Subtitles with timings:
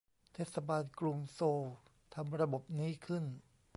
[0.33, 1.63] เทศบาลกรุงโซล
[2.13, 3.25] ทำระบบนี้ขึ้น